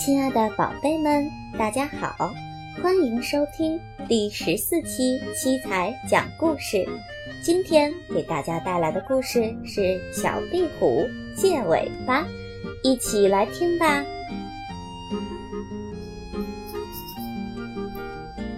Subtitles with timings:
[0.00, 2.32] 亲爱的宝贝们，大家好，
[2.82, 3.78] 欢迎收听
[4.08, 6.88] 第十四期七彩讲故事。
[7.44, 12.22] 今天给大家带来的故事是《小壁虎借尾巴》，
[12.82, 14.02] 一起来听吧。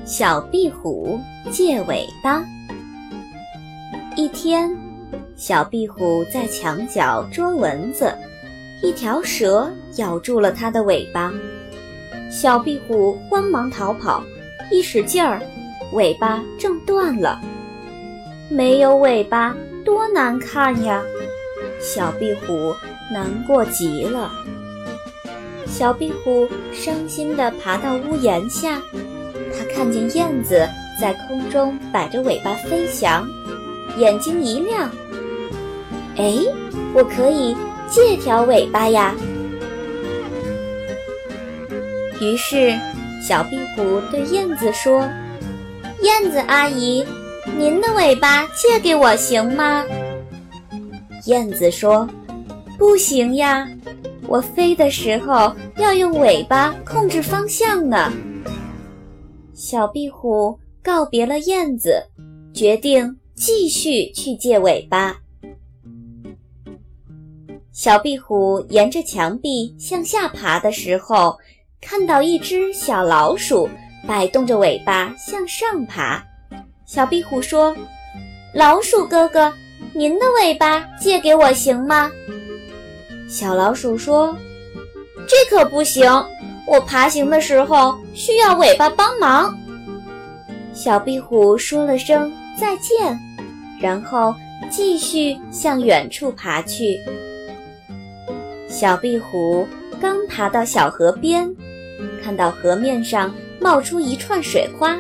[0.05, 1.19] 小壁虎
[1.51, 2.45] 借尾巴。
[4.15, 4.71] 一天，
[5.35, 8.17] 小壁虎在墙角捉蚊子。
[8.83, 11.33] 一条蛇咬住了它的尾巴，
[12.29, 14.25] 小壁虎慌忙逃跑，
[14.73, 15.41] 一使劲儿，
[15.93, 17.41] 尾巴正断了。
[18.51, 21.01] 没有尾巴多难看呀！
[21.81, 22.75] 小壁虎
[23.13, 24.33] 难过极了。
[25.65, 28.83] 小壁虎伤心地爬到屋檐下，
[29.57, 30.69] 它看见燕子
[31.01, 33.25] 在空中摆着尾巴飞翔，
[33.97, 34.91] 眼睛一亮，
[36.17, 36.37] 哎，
[36.93, 37.57] 我可以。
[37.93, 39.15] 借条尾巴呀！
[42.23, 42.73] 于是，
[43.23, 45.07] 小壁虎对燕子说
[46.01, 47.05] ：“燕子阿姨，
[47.59, 49.85] 您的尾巴借给我行吗？”
[51.27, 52.09] 燕子说
[52.79, 53.69] ：“不行呀，
[54.27, 58.11] 我飞的时候要用尾巴控制方向呢。”
[59.53, 62.03] 小壁虎告别了燕子，
[62.55, 65.22] 决定继续去借尾巴。
[67.73, 71.35] 小壁虎沿着墙壁向下爬的时候，
[71.81, 73.67] 看到一只小老鼠
[74.07, 76.23] 摆动着尾巴向上爬。
[76.85, 77.75] 小壁虎说
[78.55, 79.51] ：“老鼠哥哥，
[79.95, 82.13] 您的尾巴借给我行吗？”
[83.27, 84.37] 小老鼠说
[85.27, 86.05] ：“这可不行，
[86.69, 89.57] 我爬行的时候需要尾巴帮忙。”
[90.75, 93.19] 小壁虎说了声再见，
[93.81, 94.35] 然后
[94.71, 97.01] 继续向远处爬去。
[98.73, 99.69] 小壁虎
[100.01, 101.55] 刚爬到小河边，
[102.25, 104.97] 看到河面上冒出一串水花，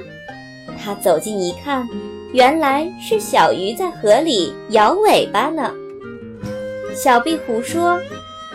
[0.79, 1.89] 它走近一看，
[2.35, 5.73] 原来是小鱼在河里摇尾巴呢。
[6.95, 7.99] 小壁虎说：“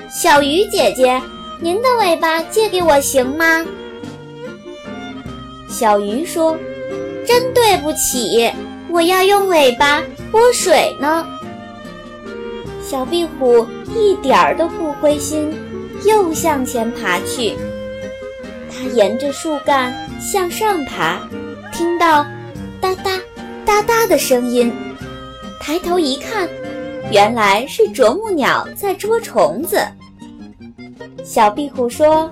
[0.07, 1.19] 小鱼姐姐，
[1.59, 3.65] 您的尾巴借给我行吗？”
[5.67, 6.55] 小鱼说
[7.25, 8.51] ：“真对不起，
[8.91, 11.27] 我要用尾巴拨水呢。”
[12.87, 13.67] 小壁虎。
[13.95, 15.51] 一点儿都不灰心，
[16.05, 17.57] 又向前爬去。
[18.69, 21.19] 它沿着树干向上爬，
[21.73, 22.23] 听到
[22.79, 23.19] 哒哒
[23.65, 24.71] 哒哒的声音，
[25.59, 26.47] 抬头一看，
[27.11, 29.79] 原来是啄木鸟在捉虫子。
[31.23, 32.29] 小壁虎说：“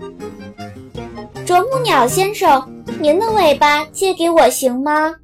[1.47, 2.61] 啄木鸟先生，
[2.99, 5.15] 您的尾巴借给我行吗？”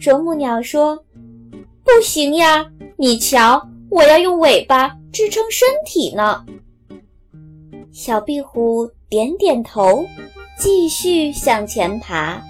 [0.00, 0.98] 啄木鸟说
[1.84, 2.66] ：“不行呀，
[2.96, 6.46] 你瞧，我要用尾巴。”支撑身体呢。
[7.92, 10.04] 小壁虎点点头，
[10.56, 12.40] 继续向前爬。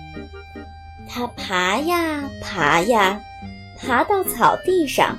[1.09, 3.19] 它爬呀爬呀，
[3.79, 5.17] 爬到草地上。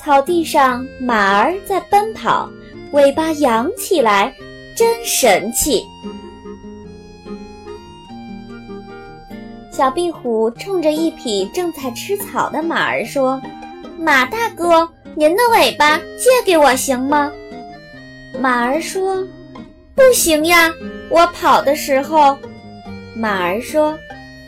[0.00, 2.48] 草地上马儿在奔跑，
[2.92, 4.32] 尾巴扬起来，
[4.76, 5.82] 真神气。
[9.72, 13.42] 小壁虎冲着一匹正在吃草的马儿说
[14.04, 17.30] ：“马大哥。”您的尾巴借给我行吗？
[18.40, 19.24] 马儿说
[19.94, 20.72] ：“不行呀，
[21.08, 22.36] 我跑的时候。”
[23.14, 23.96] 马儿说：“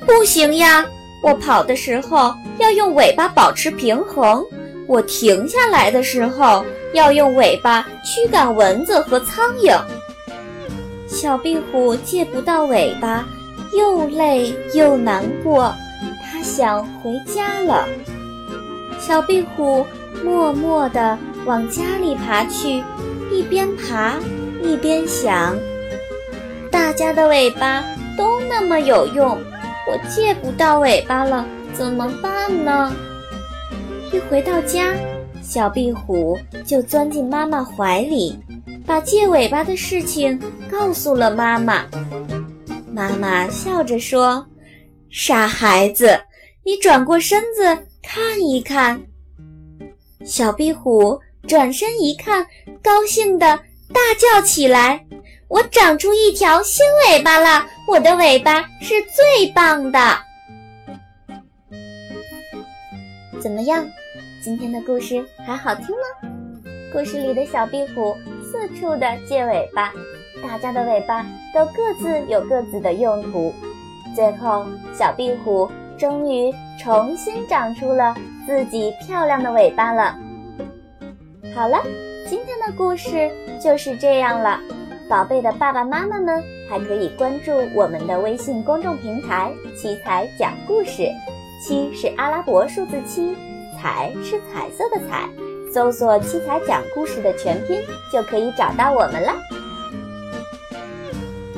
[0.04, 0.84] 不行呀，
[1.22, 4.44] 我跑的时候要用尾巴保持平衡，
[4.88, 9.80] 我停下来的时候要用尾巴驱赶蚊子和苍蝇。”
[11.06, 13.24] 小壁虎借不到尾巴，
[13.72, 15.72] 又累又难过，
[16.24, 17.86] 它想回家了。
[18.98, 19.86] 小壁虎。
[20.24, 22.82] 默默地往家里爬去，
[23.30, 24.14] 一边爬
[24.62, 25.54] 一边想：
[26.70, 27.84] 大家的尾巴
[28.16, 29.38] 都那么有用，
[29.86, 31.44] 我借不到尾巴了，
[31.74, 32.90] 怎么办呢？
[34.10, 34.94] 一回到家，
[35.42, 38.38] 小壁虎就钻进妈妈怀里，
[38.86, 40.40] 把借尾巴的事情
[40.70, 41.84] 告诉了妈妈。
[42.90, 44.44] 妈妈笑着说
[45.12, 46.18] ：“傻孩子，
[46.64, 49.02] 你转过身子看一看。”
[50.24, 52.46] 小壁虎转身一看，
[52.82, 53.58] 高兴地
[53.92, 55.04] 大叫起来
[55.48, 57.66] ：“我长出一条新尾巴了！
[57.88, 59.98] 我的尾巴是最棒的！”
[63.40, 63.86] 怎么样？
[64.42, 66.30] 今天的故事还好听吗？
[66.92, 69.92] 故事里的小壁虎四处的借尾巴，
[70.42, 73.52] 大家的尾巴都各自有各自的用途。
[74.14, 74.64] 最后，
[74.96, 76.52] 小壁虎终于
[76.82, 78.14] 重新长出了。
[78.46, 80.16] 自己漂亮的尾巴了。
[81.52, 81.82] 好了，
[82.28, 83.28] 今天的故事
[83.60, 84.60] 就是这样了。
[85.10, 86.40] 宝贝的爸爸妈妈们
[86.70, 91.08] 还可以关注我们的微信公众平台“七彩讲故事”，
[91.60, 93.36] 七是阿拉伯数字七，
[93.76, 95.28] 彩是彩色的彩。
[95.74, 97.82] 搜索“七彩讲故事”的全拼
[98.12, 99.34] 就可以找到我们了。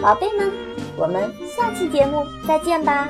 [0.00, 0.50] 宝贝们，
[0.96, 2.82] 我们下期节目再见。
[2.82, 3.08] 吧。